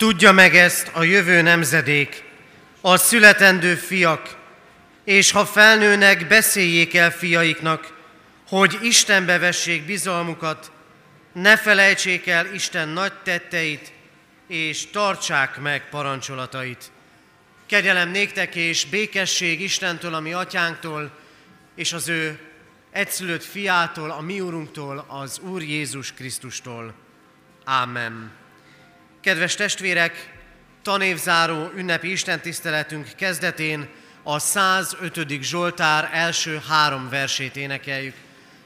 Tudja 0.00 0.32
meg 0.32 0.56
ezt 0.56 0.90
a 0.92 1.02
jövő 1.02 1.42
nemzedék, 1.42 2.24
a 2.80 2.96
születendő 2.96 3.74
fiak, 3.74 4.36
és 5.04 5.30
ha 5.30 5.46
felnőnek, 5.46 6.26
beszéljék 6.26 6.94
el 6.94 7.10
fiaiknak, 7.10 7.92
hogy 8.48 8.78
Istenbe 8.82 9.38
vessék 9.38 9.86
bizalmukat, 9.86 10.70
ne 11.32 11.56
felejtsék 11.56 12.26
el 12.26 12.54
Isten 12.54 12.88
nagy 12.88 13.12
tetteit, 13.12 13.92
és 14.48 14.86
tartsák 14.90 15.60
meg 15.60 15.88
parancsolatait. 15.88 16.90
Kegyelem 17.66 18.10
néktek 18.10 18.54
és 18.54 18.86
békesség 18.86 19.60
Istentől, 19.60 20.14
a 20.14 20.20
mi 20.20 20.32
atyánktól, 20.32 21.10
és 21.74 21.92
az 21.92 22.08
ő 22.08 22.38
egyszülött 22.90 23.44
fiától, 23.44 24.10
a 24.10 24.20
mi 24.20 24.40
úrunktól, 24.40 25.04
az 25.08 25.38
Úr 25.38 25.62
Jézus 25.62 26.12
Krisztustól. 26.12 26.94
Ámen. 27.64 28.44
Kedves 29.26 29.54
testvérek, 29.54 30.32
tanévzáró 30.82 31.70
ünnepi 31.76 32.10
istentiszteletünk 32.10 33.08
kezdetén 33.16 33.88
a 34.22 34.38
105. 34.38 35.42
Zsoltár 35.42 36.10
első 36.12 36.62
három 36.68 37.08
versét 37.08 37.56
énekeljük. 37.56 38.14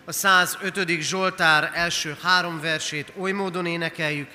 A 0.05 0.13
105. 0.13 1.01
Zsoltár 1.01 1.71
első 1.75 2.17
három 2.23 2.61
versét 2.61 3.13
oly 3.19 3.33
módon 3.33 3.67
énekeljük, 3.67 4.31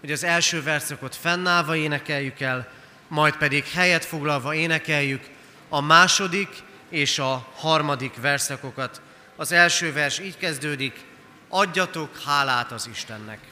hogy 0.00 0.12
az 0.12 0.24
első 0.24 0.62
verszakot 0.62 1.16
fennállva 1.16 1.76
énekeljük 1.76 2.40
el, 2.40 2.68
majd 3.08 3.36
pedig 3.36 3.64
helyet 3.64 4.04
foglalva 4.04 4.54
énekeljük 4.54 5.22
a 5.68 5.80
második 5.80 6.48
és 6.88 7.18
a 7.18 7.48
harmadik 7.54 8.20
verszakokat. 8.20 9.00
Az 9.36 9.52
első 9.52 9.92
vers 9.92 10.18
így 10.18 10.36
kezdődik, 10.36 11.00
adjatok 11.48 12.22
hálát 12.24 12.72
az 12.72 12.88
Istennek. 12.92 13.51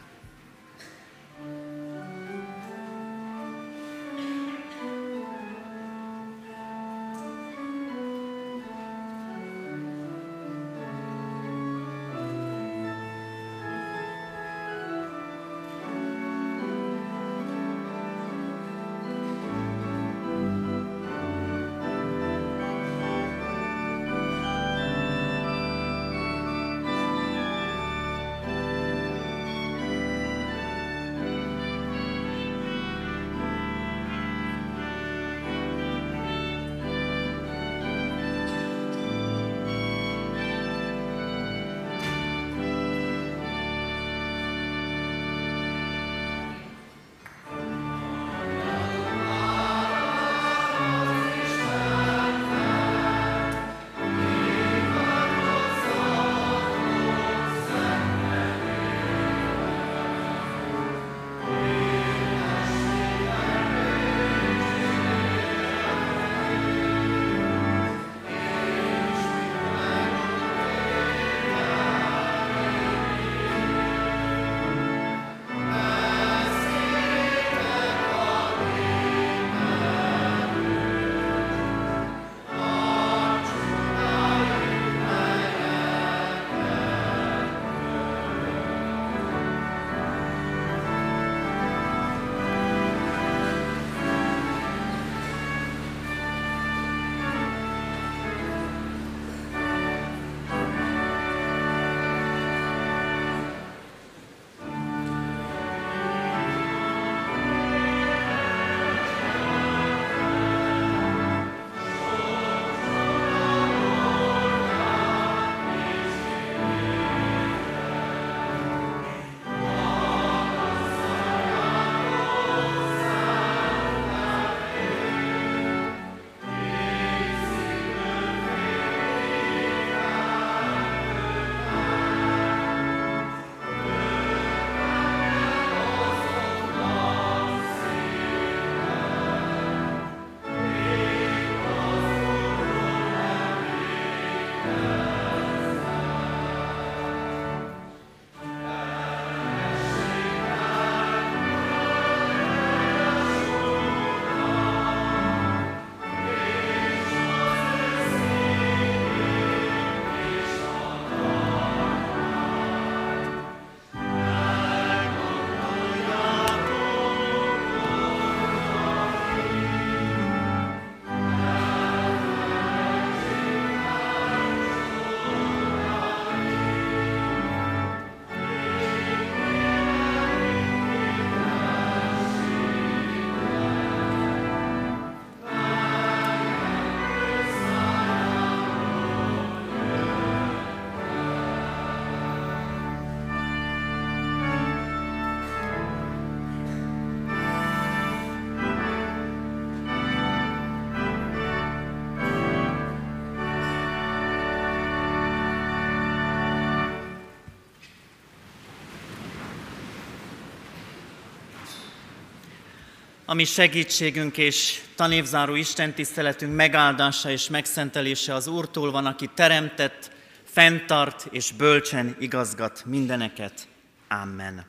Ami 213.31 213.45
segítségünk 213.45 214.39
és 214.39 214.81
tanévzáró 214.95 215.55
Isten 215.55 215.95
tiszteletünk 215.95 216.55
megáldása 216.55 217.31
és 217.31 217.49
megszentelése 217.49 218.35
az 218.35 218.47
Úrtól 218.47 218.91
van, 218.91 219.07
aki 219.07 219.31
teremtett, 219.35 220.11
fenntart 220.45 221.27
és 221.31 221.53
bölcsen 221.53 222.17
igazgat 222.19 222.83
mindeneket. 222.87 223.69
Amen. 224.09 224.67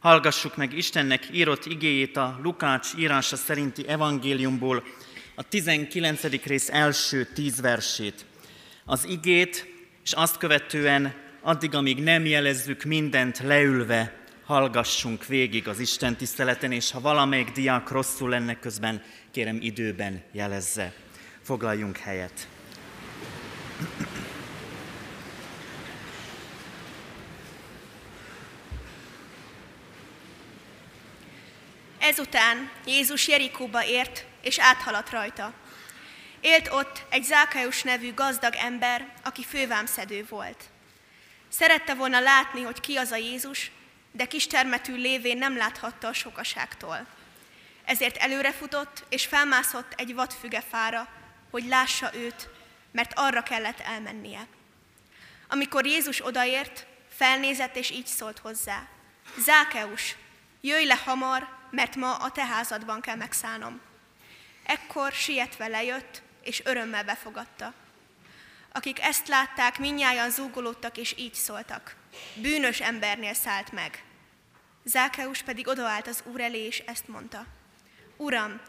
Hallgassuk 0.00 0.56
meg 0.56 0.76
Istennek 0.76 1.28
írott 1.32 1.66
igéjét 1.66 2.16
a 2.16 2.38
Lukács 2.42 2.88
írása 2.98 3.36
szerinti 3.36 3.88
evangéliumból, 3.88 4.84
a 5.34 5.42
19. 5.42 6.44
rész 6.44 6.68
első 6.68 7.24
tíz 7.34 7.60
versét. 7.60 8.26
Az 8.84 9.04
igét, 9.04 9.66
és 10.04 10.12
azt 10.12 10.36
követően 10.36 11.14
addig, 11.42 11.74
amíg 11.74 12.02
nem 12.02 12.26
jelezzük 12.26 12.82
mindent 12.82 13.38
leülve, 13.38 14.26
hallgassunk 14.48 15.26
végig 15.26 15.68
az 15.68 15.78
Isten 15.78 16.16
tiszteleten, 16.16 16.72
és 16.72 16.90
ha 16.90 17.00
valamelyik 17.00 17.50
diák 17.50 17.88
rosszul 17.88 18.28
lenne 18.28 18.58
közben, 18.58 19.02
kérem 19.30 19.58
időben 19.60 20.22
jelezze. 20.32 20.92
Foglaljunk 21.42 21.96
helyet. 21.96 22.48
Ezután 31.98 32.70
Jézus 32.86 33.28
Jerikóba 33.28 33.84
ért, 33.84 34.26
és 34.42 34.58
áthaladt 34.58 35.10
rajta. 35.10 35.52
Élt 36.40 36.68
ott 36.72 37.04
egy 37.08 37.24
Zákályus 37.24 37.82
nevű 37.82 38.14
gazdag 38.14 38.54
ember, 38.54 39.14
aki 39.24 39.44
fővámszedő 39.44 40.26
volt. 40.28 40.64
Szerette 41.48 41.94
volna 41.94 42.20
látni, 42.20 42.62
hogy 42.62 42.80
ki 42.80 42.96
az 42.96 43.10
a 43.10 43.16
Jézus, 43.16 43.70
de 44.12 44.24
kistermetű 44.24 44.94
lévén 44.94 45.38
nem 45.38 45.56
láthatta 45.56 46.08
a 46.08 46.12
sokaságtól. 46.12 47.06
Ezért 47.84 48.16
előrefutott, 48.16 49.04
és 49.08 49.26
felmászott 49.26 49.92
egy 49.96 50.14
vadfügefára, 50.14 51.08
hogy 51.50 51.64
lássa 51.66 52.14
őt, 52.14 52.48
mert 52.92 53.12
arra 53.14 53.42
kellett 53.42 53.80
elmennie. 53.80 54.46
Amikor 55.48 55.86
Jézus 55.86 56.26
odaért, 56.26 56.86
felnézett, 57.08 57.76
és 57.76 57.90
így 57.90 58.06
szólt 58.06 58.38
hozzá. 58.38 58.88
Zákeus, 59.38 60.16
jöjj 60.60 60.86
le 60.86 60.96
hamar, 61.04 61.48
mert 61.70 61.96
ma 61.96 62.14
a 62.14 62.30
te 62.30 62.44
házadban 62.44 63.00
kell 63.00 63.16
megszállnom. 63.16 63.80
Ekkor 64.62 65.12
sietve 65.12 65.66
lejött, 65.66 66.22
és 66.42 66.62
örömmel 66.64 67.04
befogadta. 67.04 67.74
Akik 68.72 69.00
ezt 69.00 69.28
látták, 69.28 69.78
minnyáján 69.78 70.30
zúgolódtak, 70.30 70.96
és 70.96 71.14
így 71.16 71.34
szóltak. 71.34 71.96
Bűnös 72.34 72.80
embernél 72.80 73.34
szállt 73.34 73.72
meg. 73.72 74.04
Zákeus 74.84 75.42
pedig 75.42 75.68
odaállt 75.68 76.06
az 76.06 76.22
úr 76.24 76.40
elé, 76.40 76.66
és 76.66 76.78
ezt 76.78 77.08
mondta. 77.08 77.46
Uram, 78.16 78.60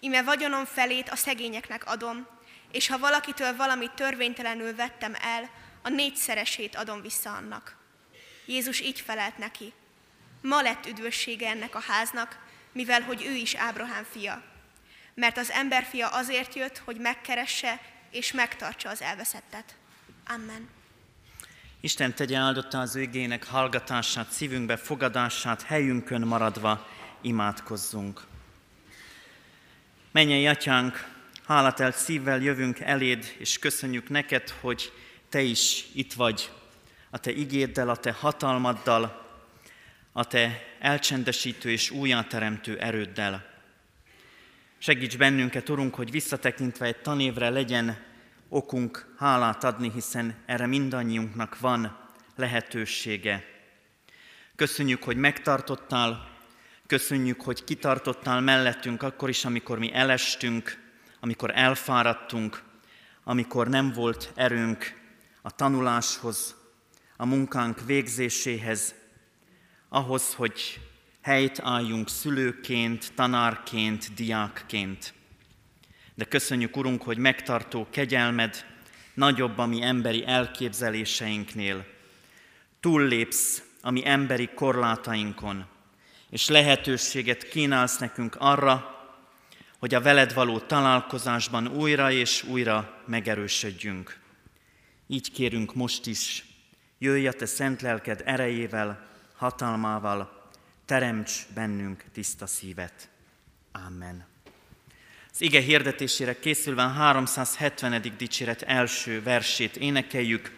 ime 0.00 0.22
vagyonom 0.22 0.64
felét 0.64 1.08
a 1.08 1.16
szegényeknek 1.16 1.86
adom, 1.86 2.26
és 2.72 2.88
ha 2.88 2.98
valakitől 2.98 3.56
valamit 3.56 3.92
törvénytelenül 3.92 4.74
vettem 4.74 5.14
el, 5.20 5.50
a 5.82 5.88
négyszeresét 5.88 6.76
adom 6.76 7.02
vissza 7.02 7.32
annak. 7.32 7.76
Jézus 8.46 8.80
így 8.80 9.00
felelt 9.00 9.38
neki. 9.38 9.72
Ma 10.42 10.62
lett 10.62 10.86
üdvössége 10.86 11.48
ennek 11.48 11.74
a 11.74 11.82
háznak, 11.86 12.38
mivel 12.72 13.00
hogy 13.00 13.24
ő 13.24 13.34
is 13.34 13.54
Ábrahám 13.54 14.04
fia. 14.10 14.42
Mert 15.14 15.36
az 15.38 15.50
emberfia 15.50 16.08
azért 16.08 16.54
jött, 16.54 16.78
hogy 16.78 16.96
megkeresse 16.96 17.80
és 18.10 18.32
megtartsa 18.32 18.88
az 18.88 19.02
elveszettet. 19.02 19.74
Amen. 20.26 20.68
Isten 21.80 22.14
tegye 22.14 22.36
áldotta 22.36 22.80
az 22.80 22.96
ő 22.96 23.38
hallgatását, 23.48 24.30
szívünkbe 24.30 24.76
fogadását, 24.76 25.62
helyünkön 25.62 26.20
maradva 26.20 26.86
imádkozzunk. 27.20 28.22
Menjen, 30.12 30.54
Atyánk, 30.54 31.08
hálátelt 31.46 31.96
szívvel 31.96 32.40
jövünk 32.40 32.80
eléd, 32.80 33.34
és 33.38 33.58
köszönjük 33.58 34.08
neked, 34.08 34.50
hogy 34.60 34.92
Te 35.28 35.40
is 35.40 35.84
itt 35.94 36.12
vagy, 36.12 36.50
a 37.10 37.18
Te 37.18 37.30
igéddel, 37.30 37.88
a 37.88 37.96
Te 37.96 38.12
hatalmaddal, 38.12 39.26
a 40.12 40.26
Te 40.26 40.62
elcsendesítő 40.78 41.70
és 41.70 41.90
újjáteremtő 41.90 42.78
erőddel. 42.78 43.54
Segíts 44.78 45.16
bennünket, 45.16 45.68
Urunk, 45.68 45.94
hogy 45.94 46.10
visszatekintve 46.10 46.86
egy 46.86 46.96
tanévre 46.96 47.48
legyen 47.48 48.05
okunk 48.48 49.14
hálát 49.18 49.64
adni, 49.64 49.90
hiszen 49.90 50.34
erre 50.46 50.66
mindannyiunknak 50.66 51.58
van 51.58 51.98
lehetősége. 52.36 53.44
Köszönjük, 54.56 55.02
hogy 55.02 55.16
megtartottál, 55.16 56.28
köszönjük, 56.86 57.40
hogy 57.42 57.64
kitartottál 57.64 58.40
mellettünk 58.40 59.02
akkor 59.02 59.28
is, 59.28 59.44
amikor 59.44 59.78
mi 59.78 59.92
elestünk, 59.92 60.78
amikor 61.20 61.50
elfáradtunk, 61.54 62.62
amikor 63.24 63.68
nem 63.68 63.92
volt 63.92 64.32
erőnk 64.34 65.00
a 65.42 65.50
tanuláshoz, 65.50 66.54
a 67.16 67.26
munkánk 67.26 67.84
végzéséhez, 67.84 68.94
ahhoz, 69.88 70.34
hogy 70.34 70.80
helyt 71.22 71.60
álljunk 71.62 72.08
szülőként, 72.08 73.12
tanárként, 73.14 74.14
diákként. 74.14 75.14
De 76.16 76.24
köszönjük, 76.24 76.76
Urunk, 76.76 77.02
hogy 77.02 77.18
megtartó 77.18 77.86
kegyelmed 77.90 78.64
nagyobb 79.14 79.58
a 79.58 79.66
mi 79.66 79.82
emberi 79.82 80.26
elképzeléseinknél. 80.26 81.86
Túllépsz 82.80 83.62
a 83.80 83.90
mi 83.90 84.06
emberi 84.06 84.48
korlátainkon, 84.54 85.66
és 86.30 86.48
lehetőséget 86.48 87.48
kínálsz 87.48 87.98
nekünk 87.98 88.36
arra, 88.38 88.94
hogy 89.78 89.94
a 89.94 90.00
veled 90.00 90.34
való 90.34 90.58
találkozásban 90.58 91.66
újra 91.66 92.10
és 92.10 92.42
újra 92.42 93.02
megerősödjünk. 93.06 94.20
Így 95.06 95.32
kérünk 95.32 95.74
most 95.74 96.06
is, 96.06 96.44
jöjj 96.98 97.26
a 97.26 97.32
te 97.32 97.46
szent 97.46 97.82
lelked 97.82 98.22
erejével, 98.24 99.08
hatalmával, 99.34 100.50
teremts 100.84 101.46
bennünk 101.54 102.04
tiszta 102.12 102.46
szívet. 102.46 103.08
Amen. 103.86 104.35
Az 105.36 105.42
ige 105.42 105.60
hirdetésére 105.60 106.38
készülve 106.38 106.82
370. 106.82 108.12
dicséret 108.16 108.62
első 108.62 109.22
versét 109.22 109.76
énekeljük. 109.76 110.50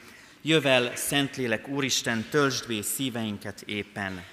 Jövel, 0.42 0.96
Szentlélek 0.96 1.68
Úristen, 1.68 2.26
töltsd 2.30 2.68
be 2.68 2.82
szíveinket 2.82 3.62
éppen. 3.66 4.24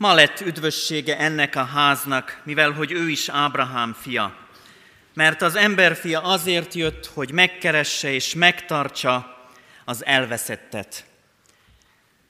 Ma 0.00 0.14
lett 0.14 0.40
üdvössége 0.40 1.18
ennek 1.18 1.56
a 1.56 1.64
háznak, 1.64 2.40
mivel 2.44 2.70
hogy 2.70 2.92
ő 2.92 3.08
is 3.08 3.28
Ábrahám 3.28 3.96
fia. 4.00 4.36
Mert 5.14 5.42
az 5.42 5.56
emberfia 5.56 6.20
azért 6.20 6.74
jött, 6.74 7.06
hogy 7.06 7.32
megkeresse 7.32 8.12
és 8.12 8.34
megtartsa 8.34 9.36
az 9.84 10.04
elveszettet. 10.04 11.04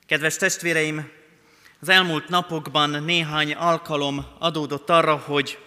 Kedves 0.07 0.37
testvéreim, 0.37 1.11
az 1.81 1.89
elmúlt 1.89 2.29
napokban 2.29 2.91
néhány 2.91 3.53
alkalom 3.53 4.27
adódott 4.39 4.91
arra, 4.91 5.17
hogy 5.17 5.59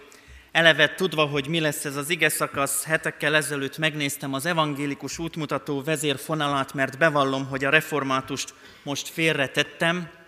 eleve 0.52 0.94
tudva, 0.94 1.24
hogy 1.26 1.48
mi 1.48 1.60
lesz 1.60 1.84
ez 1.84 1.96
az 1.96 2.10
ige 2.10 2.28
szakasz, 2.28 2.84
hetekkel 2.84 3.34
ezelőtt 3.36 3.78
megnéztem 3.78 4.34
az 4.34 4.46
evangélikus 4.46 5.18
útmutató 5.18 5.82
vezérfonalát, 5.82 6.74
mert 6.74 6.98
bevallom, 6.98 7.46
hogy 7.46 7.64
a 7.64 7.70
reformátust 7.70 8.54
most 8.82 9.08
félretettem. 9.08 10.22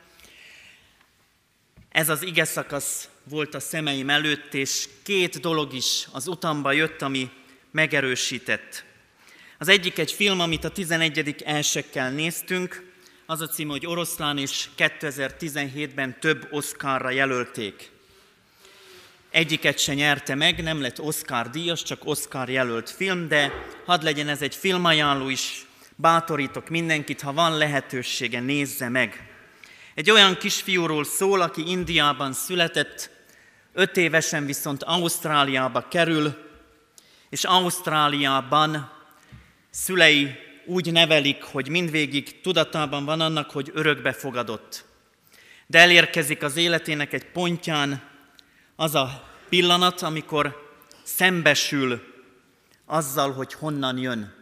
Ez 1.97 2.09
az 2.09 2.23
ige 2.23 2.45
szakasz 2.45 3.09
volt 3.25 3.55
a 3.55 3.61
szemeim 3.61 4.11
előtt, 4.11 4.55
és 4.55 4.89
két 5.03 5.41
dolog 5.41 5.75
is 5.75 6.07
az 6.13 6.27
utamba 6.27 6.73
jött, 6.73 7.03
ami 7.03 7.31
megerősített. 7.71 8.85
Az 9.59 9.69
egyik 9.69 9.99
egy 9.99 10.13
film, 10.13 10.41
amit 10.41 10.65
a 10.65 10.71
11. 10.71 11.43
elsekkel 11.45 12.11
néztünk, 12.11 12.93
az 13.27 13.41
a 13.41 13.47
cím, 13.47 13.69
hogy 13.69 13.87
Oroszlán, 13.87 14.39
és 14.39 14.69
2017-ben 14.77 16.21
több 16.21 16.49
Oscarra 16.51 17.11
jelölték. 17.11 17.91
Egyiket 19.31 19.79
se 19.79 19.95
nyerte 19.95 20.35
meg, 20.35 20.63
nem 20.63 20.81
lett 20.81 21.01
Oscar 21.01 21.51
díjas, 21.51 21.83
csak 21.83 22.07
Oscar 22.07 22.49
jelölt 22.49 22.91
film, 22.91 23.29
de 23.29 23.53
hadd 23.85 24.05
legyen 24.05 24.29
ez 24.29 24.43
egy 24.43 24.55
filmajánló 24.55 25.29
is, 25.29 25.67
bátorítok 25.95 26.69
mindenkit, 26.69 27.21
ha 27.21 27.33
van 27.33 27.57
lehetősége, 27.57 28.41
nézze 28.41 28.89
meg. 28.89 29.36
Egy 29.97 30.11
olyan 30.11 30.37
kisfiúról 30.37 31.05
szól, 31.05 31.41
aki 31.41 31.71
Indiában 31.71 32.33
született, 32.33 33.11
öt 33.73 33.97
évesen 33.97 34.47
viszont 34.47 34.83
Ausztráliába 34.83 35.89
kerül, 35.89 36.35
és 37.31 37.45
Ausztráliában 37.45 38.91
szülei 39.71 40.35
úgy 40.67 40.93
nevelik, 40.93 41.43
hogy 41.43 41.69
mindvégig 41.69 42.41
tudatában 42.41 43.05
van 43.05 43.21
annak, 43.21 43.51
hogy 43.51 43.71
örökbe 43.75 44.13
fogadott. 44.13 44.85
De 45.67 45.79
elérkezik 45.79 46.43
az 46.43 46.57
életének 46.57 47.13
egy 47.13 47.25
pontján 47.25 48.03
az 48.75 48.95
a 48.95 49.29
pillanat, 49.49 50.03
amikor 50.03 50.73
szembesül 51.03 52.03
azzal, 52.87 53.33
hogy 53.33 53.53
honnan 53.53 53.99
jön. 53.99 54.35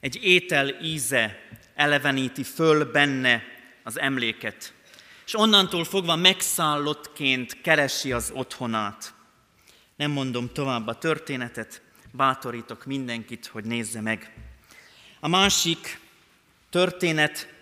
Egy 0.00 0.18
étel 0.22 0.82
íze 0.82 1.38
eleveníti 1.74 2.42
föl 2.42 2.84
benne 2.84 3.42
az 3.82 3.98
emléket. 3.98 4.72
És 5.32 5.38
onnantól 5.38 5.84
fogva 5.84 6.16
megszállottként 6.16 7.60
keresi 7.60 8.12
az 8.12 8.32
otthonát. 8.34 9.14
Nem 9.96 10.10
mondom 10.10 10.52
tovább 10.52 10.86
a 10.86 10.98
történetet, 10.98 11.82
bátorítok 12.10 12.84
mindenkit, 12.84 13.46
hogy 13.46 13.64
nézze 13.64 14.00
meg. 14.00 14.34
A 15.20 15.28
másik 15.28 16.00
történet 16.70 17.54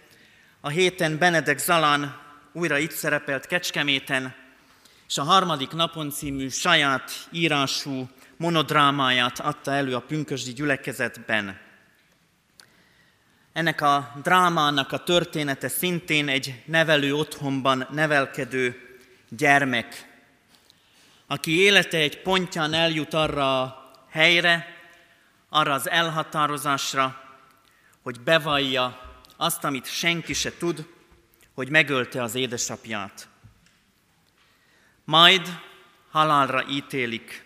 a 0.61 0.69
héten 0.69 1.19
Benedek 1.19 1.59
Zalán 1.59 2.21
újra 2.53 2.79
itt 2.79 2.91
szerepelt 2.91 3.47
Kecskeméten, 3.47 4.35
és 5.09 5.19
a 5.19 5.23
harmadik 5.23 5.71
napon 5.71 6.11
című 6.11 6.49
saját 6.49 7.29
írású 7.33 8.09
monodrámáját 8.37 9.41
adta 9.41 9.73
elő 9.73 9.95
a 9.95 10.01
pünkösdi 10.01 10.53
gyülekezetben. 10.53 11.61
Ennek 13.53 13.81
a 13.81 14.13
drámának 14.23 14.93
a 14.93 15.03
története 15.03 15.69
szintén 15.69 16.29
egy 16.29 16.63
nevelő 16.65 17.15
otthonban 17.15 17.87
nevelkedő 17.91 18.99
gyermek, 19.29 20.09
aki 21.27 21.59
élete 21.59 21.99
egy 21.99 22.23
pontján 22.23 22.73
eljut 22.73 23.15
arra 23.15 23.63
a 23.63 23.93
helyre, 24.09 24.77
arra 25.49 25.73
az 25.73 25.89
elhatározásra, 25.89 27.23
hogy 28.03 28.21
bevallja 28.21 29.19
azt, 29.37 29.65
amit 29.65 29.87
senki 29.87 30.33
se 30.33 30.57
tud, 30.57 30.87
hogy 31.55 31.69
megölte 31.69 32.23
az 32.23 32.35
édesapját. 32.35 33.29
Majd 35.05 35.61
halálra 36.11 36.69
ítélik, 36.69 37.45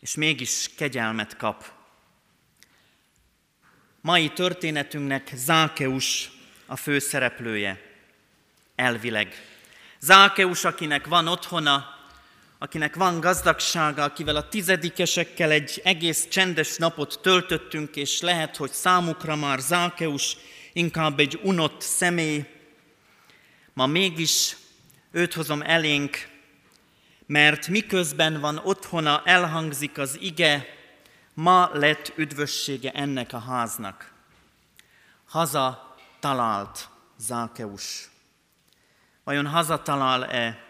és 0.00 0.14
mégis 0.14 0.70
kegyelmet 0.76 1.36
kap. 1.36 1.77
Mai 4.08 4.28
történetünknek 4.28 5.30
Zákeus 5.34 6.30
a 6.66 6.76
főszereplője, 6.76 7.80
elvileg. 8.76 9.34
Zákeus, 10.00 10.64
akinek 10.64 11.06
van 11.06 11.28
otthona, 11.28 11.84
akinek 12.58 12.94
van 12.94 13.20
gazdagsága, 13.20 14.02
akivel 14.02 14.36
a 14.36 14.48
tizedikesekkel 14.48 15.50
egy 15.50 15.80
egész 15.84 16.28
csendes 16.28 16.76
napot 16.76 17.18
töltöttünk, 17.22 17.96
és 17.96 18.20
lehet, 18.20 18.56
hogy 18.56 18.70
számukra 18.70 19.36
már 19.36 19.58
Zákeus 19.58 20.36
inkább 20.72 21.18
egy 21.18 21.40
unott 21.42 21.80
személy, 21.80 22.44
ma 23.72 23.86
mégis 23.86 24.56
őt 25.12 25.34
hozom 25.34 25.62
elénk, 25.62 26.28
mert 27.26 27.68
miközben 27.68 28.40
van 28.40 28.60
otthona, 28.64 29.22
elhangzik 29.24 29.98
az 29.98 30.18
ige, 30.20 30.77
ma 31.38 31.70
lett 31.72 32.12
üdvössége 32.16 32.92
ennek 32.92 33.32
a 33.32 33.38
háznak. 33.38 34.12
Haza 35.24 35.96
talált 36.20 36.88
Zákeus. 37.16 38.10
Vajon 39.24 39.46
hazatalál-e 39.46 40.64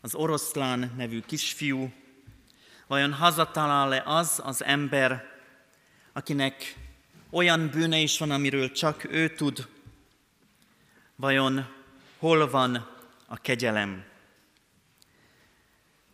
az 0.00 0.14
oroszlán 0.14 0.92
nevű 0.96 1.20
kisfiú, 1.20 1.92
vajon 2.86 3.12
hazatalál-e 3.12 4.02
az 4.04 4.40
az 4.44 4.64
ember, 4.64 5.24
akinek 6.12 6.76
olyan 7.30 7.68
bűne 7.68 7.98
is 7.98 8.18
van, 8.18 8.30
amiről 8.30 8.72
csak 8.72 9.04
ő 9.04 9.34
tud, 9.34 9.68
vajon 11.16 11.66
hol 12.18 12.50
van 12.50 12.88
a 13.26 13.36
kegyelem? 13.36 14.04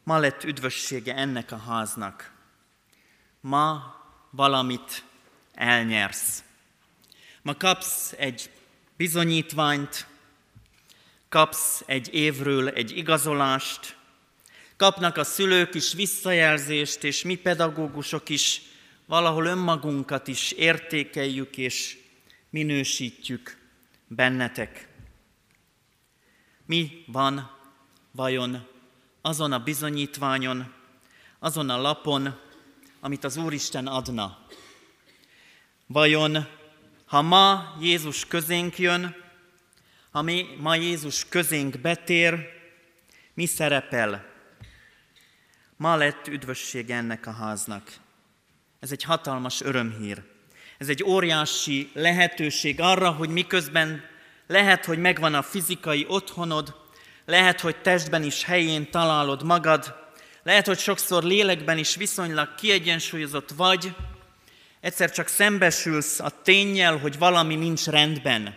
Ma 0.03 0.19
lett 0.19 0.45
üdvössége 0.45 1.15
ennek 1.15 1.53
a 1.53 1.57
háznak. 1.57 2.35
Ma 3.47 3.95
valamit 4.31 5.05
elnyersz. 5.55 6.45
Ma 7.43 7.55
kapsz 7.55 8.15
egy 8.19 8.51
bizonyítványt, 8.97 10.07
kapsz 11.29 11.83
egy 11.87 12.15
évről 12.15 12.69
egy 12.69 12.97
igazolást, 12.97 13.97
kapnak 14.77 15.17
a 15.17 15.25
szülők 15.25 15.75
is 15.75 15.93
visszajelzést, 15.93 17.05
és 17.05 17.23
mi 17.23 17.35
pedagógusok 17.35 18.29
is 18.29 18.63
valahol 19.05 19.47
önmagunkat 19.47 20.29
is 20.29 20.53
értékeljük 20.53 21.57
és 21.57 21.99
minősítjük 22.51 23.59
bennetek. 24.07 24.89
Mi 26.65 27.05
van 27.07 27.51
vajon 28.11 28.67
azon 29.21 29.53
a 29.53 29.63
bizonyítványon, 29.63 30.73
azon 31.39 31.71
a 31.71 31.81
lapon, 31.81 32.45
amit 33.07 33.25
az 33.25 33.37
Úristen 33.37 33.87
adna? 33.87 34.39
Vajon, 35.87 36.47
ha 37.07 37.23
ma 37.23 37.77
Jézus 37.81 38.27
közénk 38.27 38.79
jön, 38.79 39.17
ha 40.11 40.23
mi 40.23 40.47
ma 40.59 40.75
Jézus 40.75 41.29
közénk 41.29 41.81
betér, 41.81 42.49
mi 43.35 43.47
szerepel? 43.47 44.27
Ma 45.77 45.97
lett 45.97 46.27
üdvösség 46.27 46.91
ennek 46.91 47.27
a 47.27 47.31
háznak. 47.31 47.93
Ez 48.81 48.93
egy 48.93 49.03
hatalmas 49.03 49.61
örömhír. 49.61 50.23
Ez 50.79 50.89
egy 50.89 51.03
óriási 51.03 51.91
lehetőség 51.95 52.81
arra, 52.81 53.11
hogy 53.11 53.29
miközben 53.29 54.05
lehet, 54.47 54.85
hogy 54.85 54.99
megvan 54.99 55.35
a 55.35 55.43
fizikai 55.43 56.05
otthonod, 56.09 56.75
lehet, 57.25 57.61
hogy 57.61 57.81
testben 57.81 58.23
is 58.23 58.45
helyén 58.45 58.91
találod 58.91 59.43
magad, 59.43 60.06
lehet, 60.47 60.67
hogy 60.67 60.79
sokszor 60.79 61.23
lélekben 61.23 61.79
is 61.79 61.95
viszonylag 61.95 62.55
kiegyensúlyozott 62.55 63.51
vagy, 63.51 63.95
egyszer 64.81 65.11
csak 65.11 65.27
szembesülsz 65.27 66.21
a 66.21 66.43
tényel, 66.43 66.97
hogy 66.97 67.19
valami 67.19 67.55
nincs 67.55 67.87
rendben. 67.87 68.55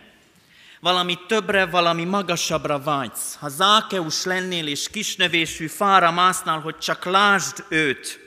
Valami 0.80 1.18
többre, 1.26 1.66
valami 1.66 2.04
magasabbra 2.04 2.78
vágysz. 2.78 3.34
Ha 3.34 3.48
Zákeus 3.48 4.24
lennél 4.24 4.66
és 4.66 4.88
kisnövésű 4.88 5.66
fára 5.66 6.10
másznál, 6.10 6.60
hogy 6.60 6.78
csak 6.78 7.04
lásd 7.04 7.64
őt, 7.68 8.20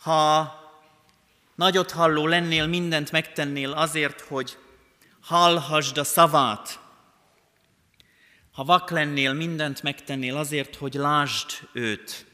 ha 0.00 0.54
nagyot 1.54 1.90
halló 1.90 2.26
lennél, 2.26 2.66
mindent 2.66 3.10
megtennél 3.10 3.72
azért, 3.72 4.20
hogy 4.20 4.58
hallhasd 5.20 5.98
a 5.98 6.04
szavát, 6.04 6.78
ha 8.56 8.64
vak 8.64 8.90
lennél, 8.90 9.32
mindent 9.32 9.82
megtennél 9.82 10.36
azért, 10.36 10.76
hogy 10.76 10.94
lásd 10.94 11.50
őt. 11.72 12.26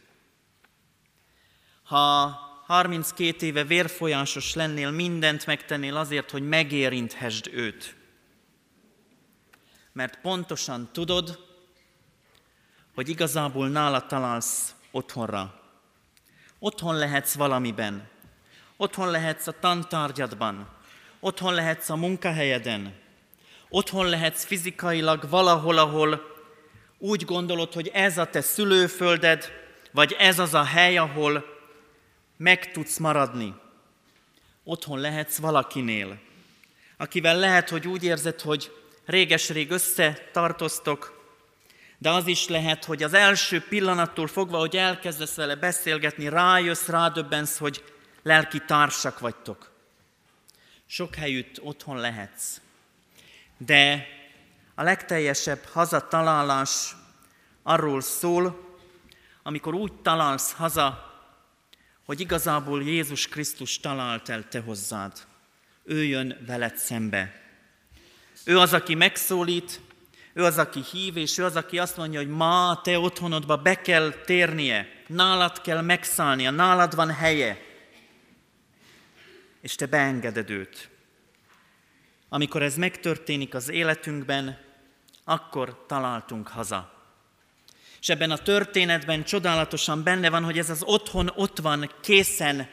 Ha 1.83 2.29
32 2.67 3.47
éve 3.47 3.65
vérfolyásos 3.65 4.55
lennél, 4.55 4.91
mindent 4.91 5.47
megtennél 5.47 5.97
azért, 5.97 6.31
hogy 6.31 6.49
megérinthesd 6.49 7.49
őt. 7.53 7.97
mert 9.93 10.21
pontosan 10.21 10.89
tudod, 10.93 11.39
hogy 12.95 13.09
igazából 13.09 13.69
nála 13.69 14.07
találsz 14.07 14.75
otthonra. 14.91 15.61
Otthon 16.59 16.97
lehetsz 16.97 17.35
valamiben. 17.35 18.09
Otthon 18.77 19.11
lehetsz 19.11 19.47
a 19.47 19.59
tantárgyadban. 19.59 20.69
Otthon 21.21 21.55
lehetsz 21.55 21.89
a 21.89 21.97
munkahelyeden. 21.97 23.02
Otthon 23.75 24.09
lehetsz 24.09 24.45
fizikailag 24.45 25.29
valahol, 25.29 25.79
ahol 25.79 26.23
úgy 26.99 27.25
gondolod, 27.25 27.73
hogy 27.73 27.89
ez 27.89 28.19
a 28.19 28.27
te 28.27 28.41
szülőfölded, 28.41 29.53
vagy 29.91 30.17
ez 30.19 30.39
az 30.39 30.55
a 30.55 30.63
hely, 30.63 30.97
ahol 30.97 31.45
meg 32.37 32.73
tudsz 32.73 32.99
maradni. 32.99 33.55
Otthon 34.65 34.99
lehetsz 34.99 35.37
valakinél, 35.37 36.19
akivel 36.97 37.39
lehet, 37.39 37.69
hogy 37.69 37.89
úgy 37.89 38.05
érzed, 38.05 38.41
hogy 38.41 38.73
réges-rég 39.05 39.71
összetartoztok, 39.71 41.21
de 41.99 42.11
az 42.11 42.27
is 42.27 42.49
lehet, 42.49 42.85
hogy 42.85 43.03
az 43.03 43.15
első 43.15 43.61
pillanattól 43.61 44.27
fogva, 44.27 44.59
hogy 44.59 44.77
elkezdesz 44.77 45.35
vele 45.35 45.57
beszélgetni, 45.57 46.29
rájössz, 46.29 46.87
rádöbbensz, 46.87 47.59
hogy 47.59 47.85
lelki 48.23 48.63
társak 48.67 49.19
vagytok. 49.19 49.71
Sok 50.87 51.15
helyütt 51.15 51.63
otthon 51.63 51.97
lehetsz. 51.97 52.61
De 53.67 54.07
a 54.75 54.83
legteljesebb 54.83 55.65
hazatalálás 55.65 56.97
arról 57.63 58.01
szól, 58.01 58.77
amikor 59.43 59.75
úgy 59.75 59.93
találsz 59.93 60.53
haza, 60.53 61.11
hogy 62.05 62.21
igazából 62.21 62.83
Jézus 62.83 63.29
Krisztus 63.29 63.81
talált 63.81 64.29
el 64.29 64.49
te 64.49 64.61
hozzád. 64.61 65.13
Ő 65.85 66.05
jön 66.05 66.39
veled 66.47 66.77
szembe. 66.77 67.41
Ő 68.45 68.59
az, 68.59 68.73
aki 68.73 68.95
megszólít, 68.95 69.81
ő 70.33 70.45
az, 70.45 70.59
aki 70.59 70.81
hív, 70.93 71.17
és 71.17 71.39
ő 71.39 71.45
az, 71.45 71.57
aki 71.57 71.79
azt 71.79 71.97
mondja, 71.97 72.19
hogy 72.19 72.29
ma 72.29 72.81
te 72.83 72.99
otthonodba 72.99 73.57
be 73.57 73.81
kell 73.81 74.11
térnie, 74.11 74.89
nálad 75.07 75.61
kell 75.61 75.81
megszállnia, 75.81 76.51
nálad 76.51 76.95
van 76.95 77.11
helye, 77.11 77.59
és 79.61 79.75
te 79.75 79.87
beengeded 79.87 80.51
őt. 80.51 80.92
Amikor 82.35 82.63
ez 82.63 82.77
megtörténik 82.77 83.55
az 83.55 83.69
életünkben, 83.69 84.59
akkor 85.25 85.85
találtunk 85.87 86.49
haza. 86.49 86.93
És 88.01 88.09
ebben 88.09 88.31
a 88.31 88.39
történetben 88.39 89.25
csodálatosan 89.25 90.03
benne 90.03 90.31
van, 90.31 90.45
hogy 90.45 90.59
ez 90.59 90.71
az 90.71 90.83
otthon 90.83 91.33
ott 91.35 91.59
van 91.59 91.91
készen 92.01 92.69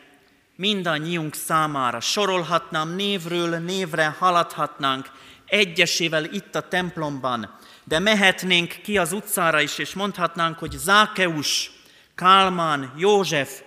mindannyiunk 0.55 1.35
számára. 1.35 1.99
Sorolhatnám 1.99 2.95
névről 2.95 3.57
névre, 3.57 4.15
haladhatnánk 4.19 5.11
egyesével 5.45 6.23
itt 6.23 6.55
a 6.55 6.67
templomban, 6.67 7.57
de 7.83 7.99
mehetnénk 7.99 8.79
ki 8.83 8.97
az 8.97 9.11
utcára 9.11 9.61
is, 9.61 9.77
és 9.77 9.93
mondhatnánk, 9.93 10.59
hogy 10.59 10.71
Zákeus, 10.71 11.71
Kálmán, 12.15 12.93
József, 12.97 13.61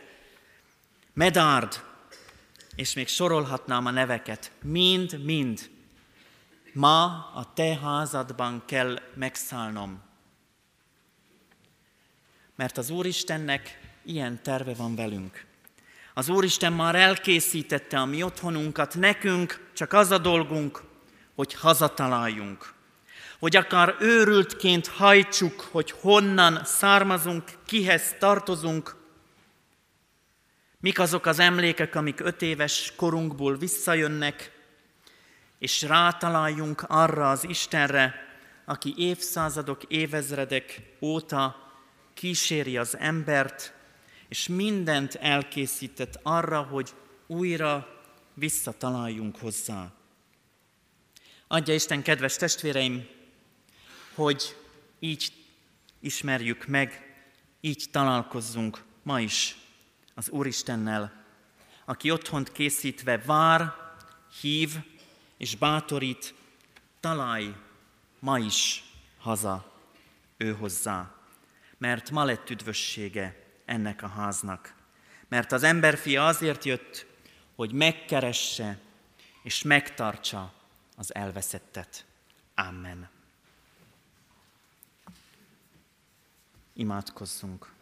Medárd, 1.15 1.83
és 2.75 2.95
még 2.95 3.09
sorolhatnám 3.09 3.87
a 3.87 3.91
neveket. 3.91 4.51
Mind-mind 4.63 5.71
ma 6.73 7.05
a 7.35 7.53
te 7.55 7.79
házadban 7.79 8.63
kell 8.67 8.99
megszállnom. 9.15 10.03
Mert 12.57 12.79
az 12.79 12.91
Úristennek 12.91 13.81
ilyen 14.05 14.43
terve 14.43 14.75
van 14.75 14.95
velünk. 14.95 15.45
Az 16.15 16.29
Úristen 16.29 16.73
már 16.73 16.95
elkészítette 16.95 17.99
a 18.01 18.05
mi 18.05 18.23
otthonunkat, 18.23 18.95
nekünk 18.95 19.71
csak 19.75 19.93
az 19.93 20.11
a 20.11 20.19
dolgunk, 20.19 20.83
hogy 21.35 21.55
hazataláljunk. 21.55 22.73
Hogy 23.39 23.57
akár 23.57 23.97
őrültként 24.01 24.87
hajtsuk, 24.87 25.61
hogy 25.61 25.91
honnan 25.91 26.65
származunk, 26.65 27.45
kihez 27.67 28.15
tartozunk, 28.19 28.97
mik 30.81 30.99
azok 30.99 31.27
az 31.27 31.39
emlékek, 31.39 31.95
amik 31.95 32.21
öt 32.21 32.43
éves 32.43 32.93
korunkból 32.97 33.57
visszajönnek, 33.57 34.62
és 35.63 35.83
rátaláljunk 35.83 36.83
arra 36.89 37.31
az 37.31 37.45
Istenre, 37.45 38.15
aki 38.65 38.95
évszázadok, 38.97 39.83
évezredek 39.83 40.83
óta 41.01 41.73
kíséri 42.15 42.77
az 42.77 42.97
embert, 42.99 43.75
és 44.29 44.49
mindent 44.49 45.15
elkészített 45.15 46.21
arra, 46.23 46.63
hogy 46.63 46.91
újra 47.27 48.01
visszataláljunk 48.35 49.39
hozzá. 49.39 49.93
Adja 51.47 51.75
Isten, 51.75 52.03
kedves 52.03 52.37
testvéreim, 52.37 53.09
hogy 54.15 54.57
így 54.99 55.33
ismerjük 56.01 56.67
meg, 56.67 57.15
így 57.61 57.85
találkozzunk 57.91 58.83
ma 59.03 59.21
is 59.21 59.57
az 60.15 60.31
Úristennel, 60.31 61.25
aki 61.85 62.11
otthont 62.11 62.53
készítve 62.53 63.19
vár, 63.19 63.73
hív 64.41 64.71
és 65.43 65.57
bátorít, 65.57 66.35
találj 67.01 67.55
ma 68.19 68.39
is 68.39 68.85
haza 69.19 69.73
ő 70.37 70.55
hozzá, 70.55 71.15
mert 71.79 72.11
ma 72.11 72.25
lett 72.25 72.51
üdvössége 72.51 73.47
ennek 73.65 74.03
a 74.03 74.07
háznak. 74.09 74.75
Mert 75.29 75.53
az 75.53 75.63
emberfia 75.63 76.27
azért 76.27 76.65
jött, 76.65 77.07
hogy 77.55 77.73
megkeresse 77.73 78.79
és 79.43 79.63
megtartsa 79.63 80.53
az 80.97 81.15
elveszettet. 81.15 82.05
Amen. 82.55 83.09
Imádkozzunk. 86.73 87.73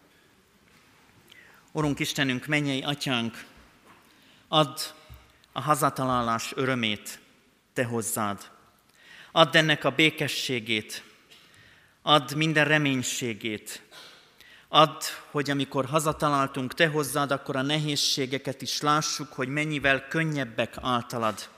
Urunk 1.73 1.99
Istenünk, 1.99 2.47
mennyei 2.47 2.83
atyánk, 2.83 3.45
add 4.49 4.79
a 5.53 5.61
hazatalálás 5.61 6.53
örömét 6.57 7.29
Te 7.81 7.87
hozzád. 7.87 8.51
Add 9.33 9.57
ennek 9.57 9.85
a 9.85 9.91
békességét, 9.91 11.03
add 12.03 12.37
minden 12.37 12.65
reménységét, 12.65 13.83
Add, 14.69 15.03
hogy 15.31 15.51
amikor 15.51 15.85
hazataláltunk 15.85 16.75
Te 16.75 16.89
hozzád, 16.89 17.31
akkor 17.31 17.57
a 17.57 17.63
nehézségeket 17.63 18.63
is 18.63 18.81
lássuk, 18.81 19.33
hogy 19.33 19.49
mennyivel 19.49 20.09
könnyebbek 20.09 20.75
általad. 20.81 21.49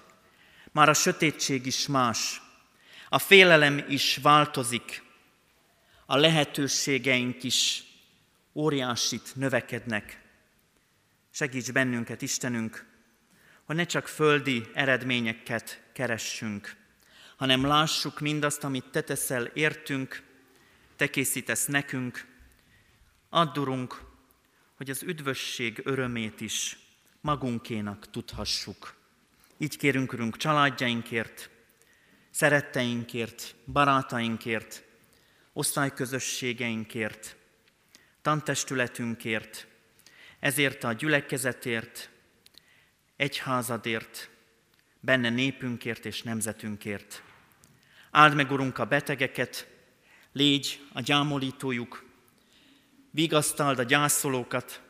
Már 0.73 0.89
a 0.89 0.95
sötétség 0.95 1.67
is 1.67 1.87
más, 1.87 2.43
a 3.09 3.19
félelem 3.19 3.85
is 3.89 4.19
változik, 4.23 5.03
a 6.07 6.17
lehetőségeink 6.17 7.43
is 7.43 7.85
óriásit 8.55 9.33
növekednek. 9.35 10.21
Segíts 11.31 11.73
bennünket, 11.73 12.23
Istenünk, 12.23 12.92
hogy 13.65 13.77
ne 13.77 13.85
csak 13.85 14.09
földi 14.09 14.67
eredményeket 14.75 15.83
keressünk, 15.93 16.77
hanem 17.37 17.67
lássuk 17.67 18.21
mindazt, 18.21 18.65
amit 18.65 18.91
Te 18.91 19.01
teszel 19.01 19.45
értünk, 19.45 20.23
Te 20.97 21.11
készítesz 21.11 21.67
nekünk. 21.67 22.27
Add, 23.29 23.59
Urunk, 23.59 24.01
hogy 24.75 24.91
az 24.91 25.03
üdvösség 25.03 25.81
örömét 25.85 26.41
is 26.41 26.79
magunkénak 27.21 28.11
tudhassuk. 28.11 28.95
Így 29.59 29.77
kérünk, 29.77 30.13
Urunk, 30.13 30.37
családjainkért, 30.37 31.51
szeretteinkért, 32.31 33.55
barátainkért, 33.67 34.85
osztályközösségeinkért, 35.53 37.37
tantestületünkért, 38.23 39.67
ezért 40.41 40.85
a 40.85 40.93
gyülekezetért, 40.93 42.11
egyházadért, 43.17 44.31
benne 45.01 45.31
népünkért 45.31 46.05
és 46.05 46.23
nemzetünkért. 46.23 47.23
Áld 48.11 48.35
meg, 48.35 48.51
Urunk, 48.51 48.79
a 48.79 48.85
betegeket, 48.85 49.69
légy 50.33 50.87
a 50.93 51.01
gyámolítójuk, 51.01 52.05
vigasztald 53.11 53.79
a 53.79 53.83
gyászolókat, 53.83 54.81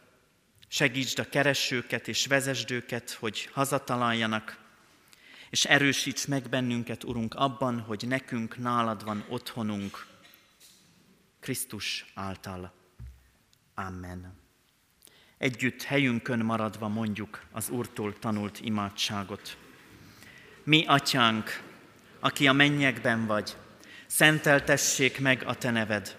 segítsd 0.68 1.18
a 1.18 1.28
keresőket 1.28 2.08
és 2.08 2.26
vezesd 2.26 2.70
őket, 2.70 3.10
hogy 3.10 3.48
hazataláljanak, 3.52 4.58
és 5.50 5.64
erősíts 5.64 6.26
meg 6.26 6.48
bennünket, 6.48 7.04
Urunk, 7.04 7.34
abban, 7.34 7.80
hogy 7.80 8.04
nekünk 8.08 8.58
nálad 8.58 9.04
van 9.04 9.24
otthonunk, 9.28 10.06
Krisztus 11.40 12.04
által. 12.14 12.72
Amen. 13.74 14.41
Együtt 15.42 15.82
helyünkön 15.82 16.38
maradva 16.38 16.88
mondjuk 16.88 17.42
az 17.52 17.68
Úrtól 17.70 18.18
tanult 18.18 18.60
imádságot. 18.60 19.56
Mi, 20.64 20.84
Atyánk, 20.86 21.62
aki 22.20 22.46
a 22.46 22.52
mennyekben 22.52 23.26
vagy, 23.26 23.56
szenteltessék 24.06 25.20
meg 25.20 25.42
a 25.46 25.54
Te 25.54 25.70
neved. 25.70 26.16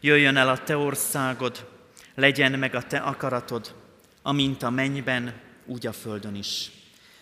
Jöjjön 0.00 0.36
el 0.36 0.48
a 0.48 0.62
Te 0.62 0.76
országod, 0.76 1.68
legyen 2.14 2.58
meg 2.58 2.74
a 2.74 2.82
Te 2.82 2.98
akaratod, 2.98 3.74
amint 4.22 4.62
a 4.62 4.70
mennyben, 4.70 5.40
úgy 5.66 5.86
a 5.86 5.92
földön 5.92 6.34
is. 6.34 6.70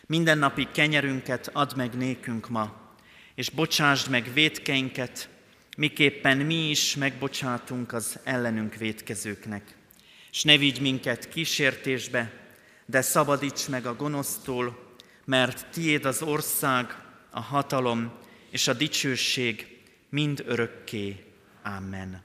Minden 0.07 0.39
napi 0.39 0.69
kenyerünket 0.73 1.51
add 1.53 1.77
meg 1.77 1.95
nékünk 1.95 2.49
ma, 2.49 2.95
és 3.35 3.51
bocsásd 3.51 4.11
meg 4.11 4.33
védkeinket, 4.33 5.29
miképpen 5.77 6.37
mi 6.37 6.71
is 6.71 6.97
megbocsátunk 6.97 7.93
az 7.93 8.19
ellenünk 8.25 8.75
védkezőknek. 8.75 9.79
És 10.33 10.43
ne 10.43 10.57
vigy 10.57 10.81
minket 10.81 11.29
kísértésbe, 11.29 12.33
de 12.87 13.01
szabadíts 13.01 13.69
meg 13.69 13.87
a 13.87 13.97
gonosztól, 13.97 14.95
mert 15.25 15.67
tiéd 15.71 16.05
az 16.05 16.23
ország, 16.23 16.97
a 17.31 17.41
hatalom 17.41 18.13
és 18.51 18.69
a 18.69 18.73
dicsőség 18.73 19.79
mind 20.09 20.43
örökké. 20.47 21.25
Amen. 21.63 22.23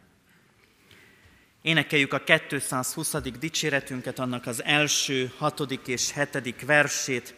Énekeljük 1.62 2.14
a 2.14 2.24
220. 2.48 3.16
dicséretünket, 3.40 4.20
annak 4.20 4.46
az 4.46 4.64
első, 4.64 5.32
hatodik 5.38 5.88
és 5.88 6.12
hetedik 6.12 6.66
versét. 6.66 7.36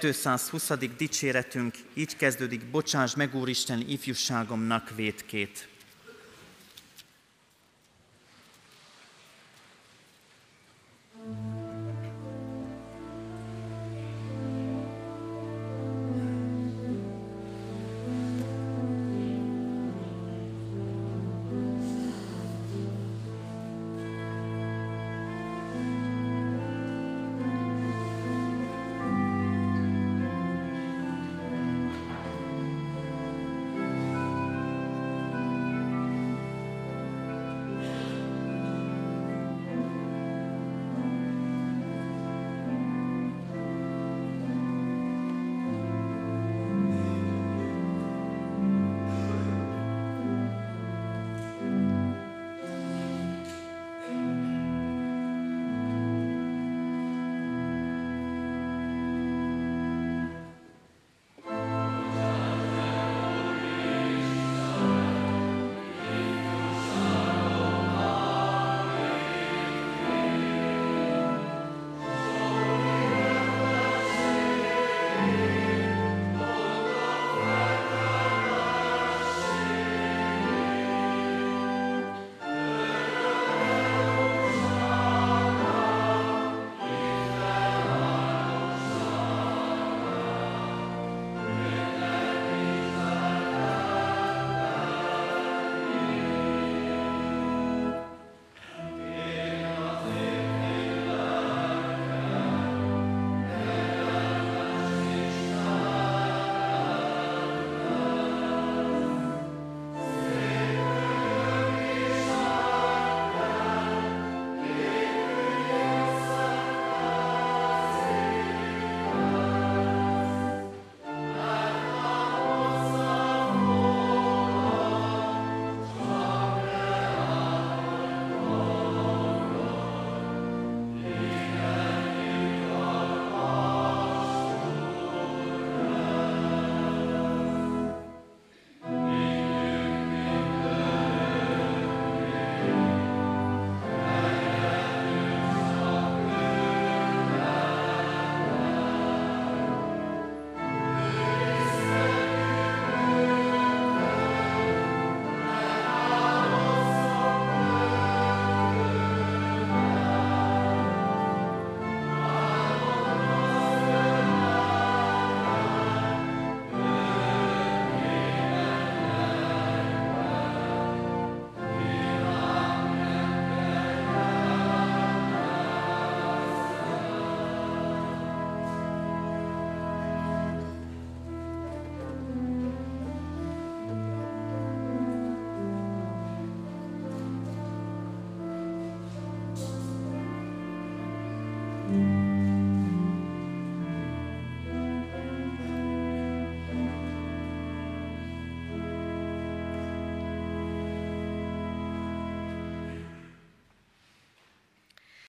220. 0.00 0.70
dicséretünk 0.96 1.74
így 1.94 2.16
kezdődik, 2.16 2.70
bocsáss 2.70 3.14
meg, 3.14 3.34
Úristen, 3.34 3.84
ifjúságomnak 3.88 4.92
védkét. 4.96 5.68